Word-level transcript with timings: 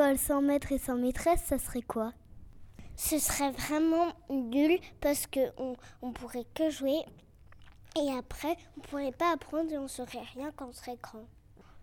École 0.00 0.16
sans 0.16 0.40
maître 0.40 0.72
et 0.72 0.78
sans 0.78 0.96
maîtresse, 0.96 1.42
ça 1.44 1.58
serait 1.58 1.82
quoi? 1.82 2.14
Ce 2.96 3.18
serait 3.18 3.50
vraiment 3.50 4.14
nul 4.30 4.80
parce 4.98 5.26
qu'on 5.26 5.76
on 6.00 6.12
pourrait 6.12 6.46
que 6.54 6.70
jouer 6.70 7.02
et 8.00 8.10
après 8.16 8.56
on 8.78 8.80
pourrait 8.80 9.12
pas 9.12 9.30
apprendre 9.30 9.70
et 9.70 9.76
on 9.76 9.88
saurait 9.88 10.24
rien 10.34 10.52
quand 10.56 10.68
on 10.68 10.72
serait 10.72 10.96
grand. 11.02 11.26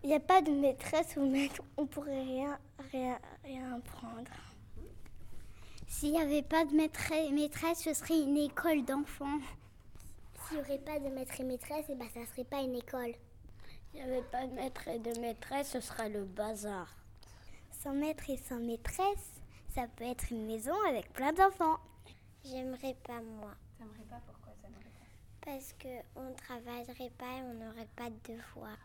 Il 0.02 0.08
n'y 0.08 0.16
a 0.16 0.20
pas 0.20 0.42
de 0.42 0.50
maîtresse 0.50 1.16
ou 1.16 1.30
maître, 1.30 1.62
on 1.76 1.86
pourrait 1.86 2.24
rien, 2.24 2.58
rien, 2.90 3.20
rien 3.44 3.76
apprendre. 3.76 4.32
S'il 5.86 6.10
n'y 6.10 6.20
avait 6.20 6.42
pas 6.42 6.64
de 6.64 6.74
maître 6.74 7.12
et 7.12 7.30
maîtresse, 7.30 7.84
ce 7.84 7.94
serait 7.94 8.20
une 8.20 8.36
école 8.36 8.84
d'enfants. 8.84 9.38
S'il 10.48 10.56
n'y 10.56 10.62
aurait 10.64 10.78
pas 10.78 10.98
de 10.98 11.08
maître 11.14 11.40
et 11.40 11.44
maîtresse, 11.44 11.88
et 11.88 11.94
ben 11.94 12.08
ça 12.12 12.26
serait 12.26 12.42
pas 12.42 12.62
une 12.62 12.74
école. 12.74 13.14
S'il 13.92 14.02
n'y 14.02 14.10
avait 14.10 14.22
pas 14.22 14.44
de 14.44 14.54
maître 14.54 14.88
et 14.88 14.98
de 14.98 15.20
maîtresse, 15.20 15.70
ce 15.70 15.80
serait 15.80 16.08
le 16.08 16.24
bazar. 16.24 16.92
Sans 17.88 17.94
maître 17.94 18.28
et 18.28 18.36
sans 18.36 18.60
maîtresse, 18.60 19.32
ça 19.74 19.86
peut 19.96 20.04
être 20.04 20.30
une 20.30 20.44
maison 20.44 20.74
avec 20.90 21.10
plein 21.14 21.32
d'enfants. 21.32 21.78
J'aimerais 22.44 22.94
pas 23.02 23.22
moi. 23.22 23.54
T'aimerais 23.78 24.04
pas 24.10 24.20
pourquoi 24.26 24.52
ça 24.60 24.68
pas? 24.68 25.50
Parce 25.50 25.72
qu'on 25.72 26.28
ne 26.28 26.34
travaillerait 26.34 27.10
pas 27.16 27.38
et 27.38 27.42
on 27.44 27.54
n'aurait 27.54 27.88
pas 27.96 28.10
de 28.10 28.34
devoirs. 28.34 28.76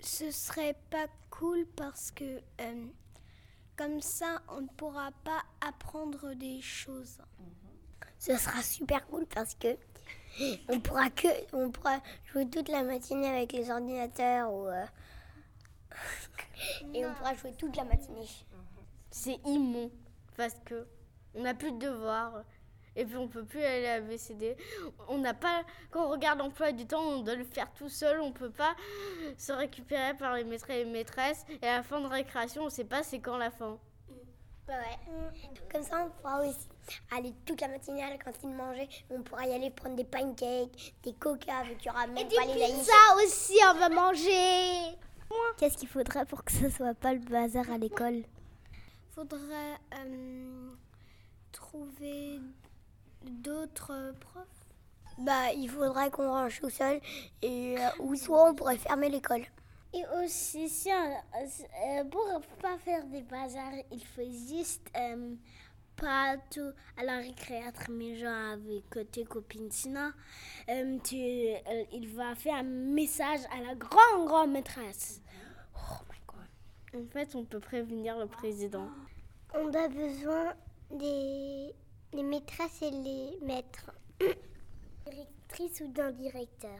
Ce 0.00 0.32
serait 0.32 0.74
pas 0.90 1.06
cool 1.30 1.64
parce 1.76 2.10
que 2.10 2.40
euh, 2.60 2.86
comme 3.76 4.00
ça, 4.00 4.42
on 4.48 4.62
ne 4.62 4.66
pourra 4.66 5.12
pas 5.22 5.44
apprendre 5.60 6.34
des 6.34 6.60
choses. 6.60 7.22
Ce 8.18 8.36
sera 8.36 8.64
super 8.64 9.06
cool 9.06 9.26
parce 9.26 9.54
que 9.54 9.78
on 10.68 10.80
pourra 10.80 11.08
que 11.10 11.28
on 11.52 11.70
pourra 11.70 12.00
jouer 12.32 12.50
toute 12.50 12.68
la 12.68 12.82
matinée 12.82 13.28
avec 13.28 13.52
les 13.52 13.70
ordinateurs 13.70 14.52
ou 14.52 14.66
euh, 14.66 14.86
et 16.94 17.06
on 17.06 17.14
pourra 17.14 17.34
jouer 17.34 17.52
toute 17.52 17.76
la 17.76 17.84
matinée. 17.84 18.26
C'est 19.10 19.38
immonde 19.46 19.90
parce 20.36 20.54
que 20.64 20.86
on 21.34 21.42
n'a 21.42 21.54
plus 21.54 21.72
de 21.72 21.78
devoirs 21.78 22.44
et 22.96 23.04
puis 23.04 23.16
on 23.16 23.28
peut 23.28 23.44
plus 23.44 23.62
aller 23.62 23.86
à 23.86 24.00
BCD. 24.00 24.56
On 25.08 25.18
n'a 25.18 25.34
pas 25.34 25.62
quand 25.90 26.06
on 26.06 26.10
regarde 26.10 26.38
l'emploi 26.38 26.72
du 26.72 26.86
temps, 26.86 27.02
on 27.02 27.22
doit 27.22 27.34
le 27.34 27.44
faire 27.44 27.72
tout 27.72 27.88
seul, 27.88 28.20
on 28.20 28.32
peut 28.32 28.50
pas 28.50 28.74
se 29.36 29.52
récupérer 29.52 30.14
par 30.14 30.34
les 30.34 30.44
maîtres 30.44 30.70
et 30.70 30.84
les 30.84 30.90
maîtresses 30.90 31.44
et 31.62 31.66
à 31.66 31.78
la 31.78 31.82
fin 31.82 32.00
de 32.00 32.06
récréation, 32.06 32.64
on 32.64 32.70
sait 32.70 32.84
pas 32.84 33.02
c'est 33.02 33.20
quand 33.20 33.36
la 33.36 33.50
fin. 33.50 33.78
Bah 34.66 34.74
ouais. 34.74 35.40
Comme 35.72 35.82
ça, 35.82 36.06
on 36.06 36.10
pourra 36.10 36.42
aussi 36.42 36.68
aller 37.10 37.34
toute 37.44 37.60
la 37.60 37.66
matinée 37.66 38.04
à 38.04 38.10
la 38.10 38.18
cantine 38.18 38.54
manger. 38.54 38.88
On 39.10 39.20
pourra 39.22 39.46
y 39.46 39.52
aller 39.52 39.70
prendre 39.70 39.96
des 39.96 40.04
pancakes, 40.04 40.94
des 41.02 41.12
coca 41.14 41.56
avec 41.56 41.78
du 41.78 41.88
ramen. 41.88 42.16
Et 42.16 42.24
des 42.24 42.36
pizzas 42.36 43.14
aussi, 43.24 43.58
on 43.68 43.78
va 43.78 43.88
manger. 43.88 44.96
Qu'est-ce 45.56 45.76
qu'il 45.76 45.88
faudrait 45.88 46.24
pour 46.24 46.44
que 46.44 46.52
ce 46.52 46.68
soit 46.68 46.94
pas 46.94 47.12
le 47.12 47.18
bazar 47.18 47.68
à 47.68 47.78
l'école? 47.78 48.22
Faudrait 49.20 49.76
euh, 49.98 50.70
trouver 51.52 52.40
d'autres 53.22 54.14
profs? 54.18 54.46
Bah, 55.18 55.52
il 55.54 55.68
faudrait 55.68 56.10
qu'on 56.10 56.26
range 56.26 56.58
tout 56.58 56.70
seul 56.70 57.02
et 57.42 57.76
euh, 57.78 57.88
ou 57.98 58.16
soit 58.16 58.48
on 58.48 58.54
pourrait 58.54 58.78
fermer 58.78 59.10
l'école. 59.10 59.44
Et 59.92 60.02
aussi, 60.24 60.70
si 60.70 60.88
on, 60.88 61.36
euh, 61.36 62.04
pour 62.04 62.40
pas 62.62 62.78
faire 62.78 63.04
des 63.08 63.20
bazars, 63.20 63.74
il 63.92 64.02
faut 64.02 64.22
juste 64.22 64.90
euh, 64.96 65.34
pas 65.96 66.38
tout 66.50 66.72
à 66.96 67.04
la 67.04 67.18
récré 67.18 67.56
être 67.56 67.90
méchant 67.90 68.52
avec 68.52 69.12
tes 69.12 69.24
copines. 69.24 69.70
Sinon, 69.70 70.12
euh, 70.70 70.98
tu, 71.04 71.16
il 71.92 72.08
va 72.16 72.34
faire 72.36 72.54
un 72.54 72.62
message 72.62 73.40
à 73.54 73.60
la 73.60 73.74
grande, 73.74 74.26
grande 74.26 74.52
maîtresse. 74.52 75.20
Oh 75.76 75.98
my 76.08 76.08
God. 76.08 76.09
En 76.94 77.06
fait, 77.12 77.34
on 77.36 77.44
peut 77.44 77.60
prévenir 77.60 78.18
le 78.18 78.26
président. 78.26 78.88
On 79.54 79.72
a 79.74 79.88
besoin 79.88 80.54
des, 80.90 81.72
maîtresses 82.14 82.82
et 82.82 82.90
les 82.90 83.38
maîtres. 83.42 83.92
Directrice 85.10 85.80
ou 85.80 85.88
d'un 85.88 86.10
directeur. 86.10 86.78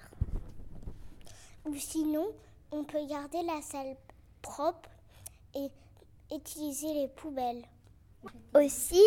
Ou 1.64 1.74
sinon, 1.76 2.32
on 2.72 2.84
peut 2.84 3.04
garder 3.06 3.42
la 3.42 3.62
salle 3.62 3.96
propre 4.42 4.90
et 5.54 5.68
utiliser 6.34 6.92
les 6.94 7.08
poubelles. 7.08 7.64
Aussi, 8.54 9.04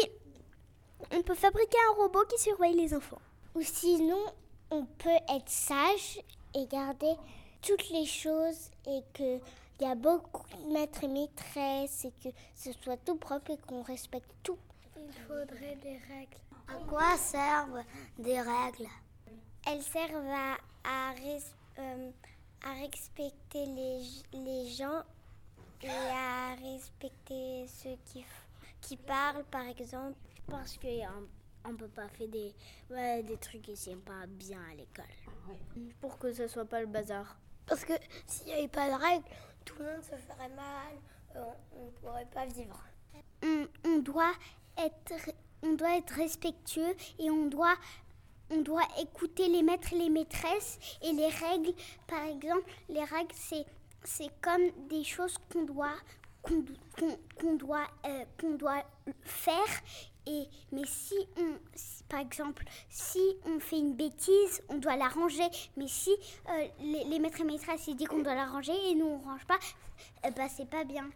on 1.11 1.21
peut 1.21 1.35
fabriquer 1.35 1.77
un 1.91 2.01
robot 2.01 2.25
qui 2.29 2.41
surveille 2.41 2.75
les 2.75 2.93
enfants. 2.93 3.21
Ou 3.55 3.61
sinon, 3.61 4.19
on 4.71 4.85
peut 4.85 5.09
être 5.29 5.49
sage 5.49 6.21
et 6.55 6.65
garder 6.67 7.13
toutes 7.61 7.89
les 7.89 8.05
choses 8.05 8.71
et 8.87 9.01
que 9.13 9.39
il 9.79 9.87
y 9.87 9.89
a 9.89 9.95
beaucoup 9.95 10.45
de 10.57 10.71
maîtres 10.73 11.03
et 11.03 11.07
maîtresses 11.07 12.05
et 12.05 12.11
que 12.23 12.29
ce 12.55 12.71
soit 12.73 12.97
tout 12.97 13.15
propre 13.17 13.51
et 13.51 13.57
qu'on 13.57 13.81
respecte 13.81 14.31
tout. 14.43 14.57
Il 14.97 15.11
faudrait 15.27 15.75
des 15.81 15.97
règles. 15.97 16.37
À 16.67 16.75
quoi 16.87 17.17
servent 17.17 17.83
des 18.17 18.39
règles? 18.39 18.87
Elles 19.65 19.81
servent 19.81 20.27
à, 20.27 20.53
à, 20.83 21.13
res- 21.15 21.53
euh, 21.79 22.11
à 22.65 22.73
respecter 22.73 23.65
les, 23.65 24.01
les 24.33 24.69
gens 24.69 25.01
et 25.81 25.89
à 25.89 26.55
respecter 26.55 27.67
ceux 27.67 27.97
qui, 28.05 28.23
qui 28.81 28.95
parlent, 28.97 29.43
par 29.45 29.65
exemple. 29.67 30.17
Parce 30.47 30.77
qu'on 30.77 31.71
ne 31.71 31.77
peut 31.77 31.87
pas 31.87 32.07
faire 32.09 32.27
des, 32.27 32.53
ouais, 32.89 33.23
des 33.23 33.37
trucs 33.37 33.61
qui 33.63 33.75
sont 33.77 33.97
pas 34.05 34.25
bien 34.27 34.61
à 34.71 34.75
l'école. 34.75 35.05
Pour 35.99 36.17
que 36.17 36.31
ce 36.33 36.47
soit 36.47 36.65
pas 36.65 36.81
le 36.81 36.87
bazar. 36.87 37.37
Parce 37.65 37.85
que 37.85 37.93
s'il 38.27 38.47
n'y 38.47 38.53
avait 38.53 38.67
pas 38.67 38.89
de 38.89 38.95
règles, 38.95 39.25
tout 39.65 39.75
le 39.79 39.85
monde 39.85 40.03
se 40.03 40.15
ferait 40.15 40.49
mal, 40.49 40.93
euh, 41.35 41.43
on 41.75 41.85
ne 41.85 41.91
pourrait 41.91 42.27
pas 42.33 42.45
vivre. 42.45 42.79
on, 43.43 43.67
on 43.85 43.99
doit 43.99 44.33
être 44.77 45.13
on 45.63 45.73
doit 45.73 45.97
être 45.97 46.11
respectueux 46.11 46.95
et 47.19 47.29
on 47.29 47.47
doit 47.47 47.75
on 48.49 48.61
doit 48.61 48.85
écouter 48.99 49.47
les 49.47 49.63
maîtres 49.63 49.93
et 49.93 49.97
les 49.97 50.09
maîtresses 50.09 50.77
et 51.01 51.11
les 51.13 51.27
règles 51.29 51.73
par 52.07 52.23
exemple 52.25 52.69
les 52.89 53.03
règles 53.03 53.33
c'est 53.33 53.65
c'est 54.03 54.29
comme 54.41 54.69
des 54.89 55.03
choses 55.03 55.37
qu'on 55.51 55.63
doit 55.63 55.95
qu'on 56.43 57.55
doit 57.55 57.87
euh, 58.05 58.25
qu'on 58.39 58.55
doit 58.55 58.83
faire. 59.23 59.81
Et 60.25 60.47
mais 60.71 60.85
si 60.85 61.15
on 61.37 61.55
par 62.07 62.21
exemple 62.21 62.63
si 62.89 63.19
on 63.45 63.59
fait 63.59 63.79
une 63.79 63.93
bêtise 63.93 64.61
on 64.69 64.77
doit 64.77 64.95
la 64.95 65.09
ranger. 65.09 65.49
Mais 65.77 65.87
si 65.87 66.11
euh, 66.11 66.67
les, 66.79 67.03
les 67.05 67.19
maîtres 67.19 67.41
et 67.41 67.43
maîtresses 67.43 67.87
ils 67.87 67.95
disent 67.95 68.07
qu'on 68.07 68.21
doit 68.21 68.35
la 68.35 68.45
ranger 68.45 68.73
et 68.89 68.95
nous 68.95 69.05
on 69.07 69.17
range 69.17 69.45
pas 69.45 69.59
eh 70.25 70.31
ben 70.31 70.47
c'est 70.49 70.69
pas 70.69 70.83
bien. 70.83 71.09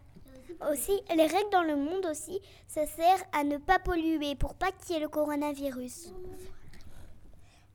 Aussi, 0.71 1.01
les 1.13 1.27
règles 1.27 1.49
dans 1.51 1.61
le 1.61 1.75
monde 1.75 2.05
aussi, 2.05 2.41
ça 2.67 2.85
sert 2.85 3.23
à 3.33 3.43
ne 3.43 3.57
pas 3.57 3.79
polluer 3.79 4.35
pour 4.35 4.55
pas 4.55 4.71
qu'il 4.71 4.95
y 4.95 4.97
ait 4.97 5.01
le 5.01 5.09
coronavirus. 5.09 6.13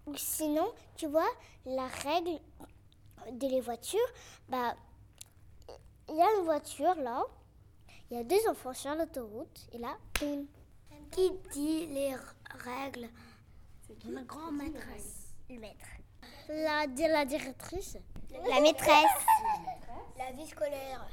Ou 0.07 0.17
sinon, 0.17 0.67
tu 0.97 1.07
vois, 1.07 1.29
la 1.65 1.87
règle 1.87 2.41
de 3.31 3.61
voitures, 3.61 4.01
bah, 4.49 4.75
il 6.09 6.17
y 6.17 6.23
a 6.23 6.37
une 6.39 6.45
voiture 6.45 6.95
là, 6.97 7.23
il 8.13 8.19
y 8.19 8.21
a 8.21 8.25
deux 8.25 8.47
enfants 8.47 8.75
sur 8.75 8.95
l'autoroute, 8.95 9.67
et 9.73 9.79
là, 9.79 9.97
boum. 10.21 10.47
Qui 11.13 11.31
dit 11.53 11.87
les 11.87 12.15
règles? 12.63 13.09
Ma 14.05 14.23
grand 14.23 14.53
maîtresse 14.53 15.33
Le 15.49 15.59
maître. 15.59 15.87
la, 16.49 16.87
la 17.09 17.25
directrice 17.25 17.97
La 18.49 18.61
maîtresse. 18.61 18.93
La 20.19 20.31
vie 20.33 20.47
scolaire. 20.47 21.07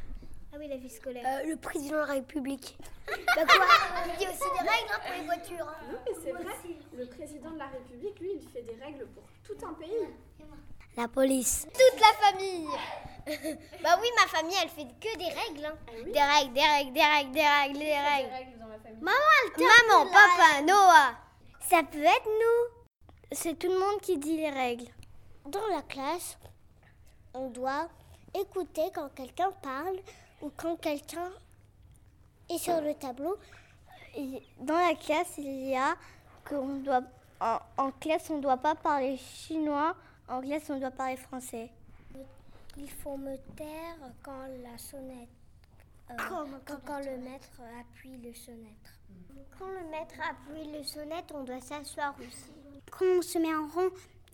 Ah 0.51 0.57
oui, 0.59 0.67
la 0.67 0.75
vie 0.77 0.89
scolaire. 0.89 1.23
Euh, 1.25 1.47
le 1.47 1.55
président 1.55 1.95
de 2.01 2.07
la 2.07 2.13
République. 2.13 2.77
bah 3.07 3.45
quoi? 3.45 3.65
Il 4.07 4.17
dit 4.17 4.25
aussi 4.27 4.39
des 4.39 4.67
règles 4.69 4.91
hein, 4.93 4.99
pour 5.05 5.15
les 5.15 5.25
voitures. 5.25 5.67
hein. 5.69 5.75
Oui, 5.89 5.95
mais 6.05 6.13
c'est 6.23 6.31
vrai. 6.31 6.53
Le 6.97 7.05
président 7.05 7.51
de 7.51 7.57
la 7.59 7.67
République, 7.67 8.19
lui, 8.19 8.31
il 8.41 8.47
fait 8.49 8.63
des 8.63 8.75
règles 8.83 9.05
pour 9.07 9.23
tout 9.43 9.65
un 9.65 9.73
pays. 9.75 10.07
La 10.97 11.07
police. 11.07 11.65
Toute 11.71 11.99
la 12.01 12.27
famille. 12.27 12.67
bah 13.83 13.97
oui, 14.01 14.07
ma 14.19 14.27
famille, 14.27 14.55
elle 14.61 14.69
fait 14.69 14.87
que 14.99 15.17
des 15.17 15.25
règles. 15.25 15.65
hein. 15.65 15.77
Des 16.05 16.19
règles, 16.21 16.53
des 16.53 16.61
règles, 16.61 16.93
des 16.93 17.01
règles, 17.01 17.31
des 17.31 17.41
règles, 17.47 17.73
des 17.79 17.85
Des 17.85 17.95
règles. 17.95 18.59
dans 18.59 18.79
famille. 18.83 19.01
Maman, 19.01 20.11
papa, 20.11 20.61
Noah. 20.63 21.13
Ça 21.69 21.83
peut 21.83 22.03
être 22.03 22.25
nous. 22.25 22.95
C'est 23.31 23.57
tout 23.59 23.67
le 23.67 23.77
monde 23.79 24.01
qui 24.01 24.17
dit 24.17 24.37
les 24.37 24.49
règles. 24.49 24.87
Dans 25.45 25.65
la 25.67 25.81
classe, 25.83 26.37
on 27.33 27.49
doit 27.49 27.87
écouter 28.33 28.89
quand 28.93 29.09
quelqu'un 29.15 29.51
parle 29.61 29.97
ou 30.41 30.51
quand 30.57 30.75
quelqu'un 30.77 31.29
est 32.49 32.57
sur 32.57 32.81
le 32.81 32.93
tableau. 32.95 33.37
Et 34.15 34.41
Dans 34.59 34.75
la 34.77 34.95
classe, 34.95 35.33
il 35.37 35.69
y 35.69 35.75
a 35.75 35.95
qu'on 36.47 36.77
doit 36.77 37.01
en, 37.39 37.59
en 37.77 37.91
classe, 37.91 38.29
on 38.31 38.39
doit 38.39 38.57
pas 38.57 38.75
parler 38.75 39.17
chinois. 39.17 39.95
En 40.27 40.41
classe, 40.41 40.69
on 40.69 40.79
doit 40.79 40.91
parler 40.91 41.15
français. 41.17 41.69
Il 42.79 42.89
faut 42.89 43.17
me 43.17 43.35
taire 43.55 43.97
quand 44.23 44.47
la 44.63 44.77
sonnette. 44.77 45.29
euh, 46.09 46.13
quand, 46.17 46.45
quand 46.85 46.99
le 46.99 47.17
maître 47.17 47.61
appuie 47.79 48.17
le 48.17 48.33
sonnette. 48.33 48.93
Quand 49.57 49.67
le 49.67 49.89
maître 49.91 50.15
appuie 50.21 50.71
le 50.71 50.83
sonnette, 50.83 51.31
on 51.35 51.43
doit 51.43 51.59
s'asseoir 51.61 52.15
aussi. 52.19 52.51
quand 52.89 53.05
on 53.17 53.21
se 53.21 53.37
met 53.37 53.53
en 53.53 53.67
rond 53.67 53.89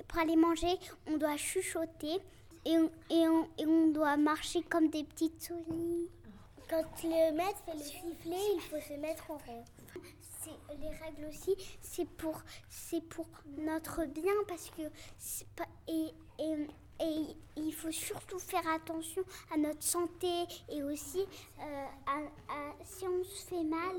pour 0.07 0.19
aller 0.19 0.35
manger 0.35 0.77
on 1.07 1.17
doit 1.17 1.37
chuchoter 1.37 2.17
et 2.65 2.77
on, 2.77 2.89
et 3.09 3.27
on, 3.27 3.47
et 3.57 3.65
on 3.65 3.87
doit 3.91 4.17
marcher 4.17 4.61
comme 4.63 4.89
des 4.89 5.03
petites 5.03 5.41
souris 5.43 6.09
Quand 6.69 6.83
le 7.03 7.31
maître 7.35 7.59
fait 7.65 7.73
le 7.73 7.79
sifflet, 7.83 8.45
il 8.55 8.61
faut 8.61 8.79
se 8.79 8.93
mettre 8.99 9.29
en 9.31 9.37
rond. 9.37 9.63
Les 10.79 10.89
règles 10.89 11.25
aussi, 11.29 11.55
c'est 11.81 12.07
pour, 12.07 12.41
c'est 12.69 13.01
pour 13.01 13.27
notre 13.57 14.05
bien 14.05 14.33
parce 14.47 14.71
que 14.71 14.83
et, 15.87 16.11
il 17.57 17.73
faut 17.73 17.91
surtout 17.91 18.39
faire 18.39 18.67
attention 18.69 19.21
à 19.53 19.57
notre 19.57 19.83
santé 19.83 20.45
et 20.69 20.81
aussi 20.83 21.25
euh, 21.59 21.85
à, 22.07 22.83
si 22.83 23.05
on 23.05 23.23
se 23.23 23.45
fait 23.47 23.63
mal. 23.63 23.97